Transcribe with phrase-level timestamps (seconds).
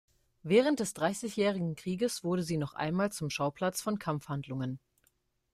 [0.41, 4.79] Während des Dreißigjährigen Krieges wurde sie noch einmal zum Schauplatz von Kampfhandlungen.